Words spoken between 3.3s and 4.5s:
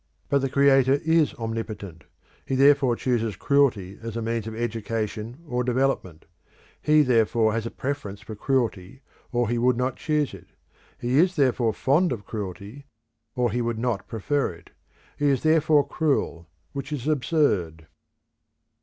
cruelty as a means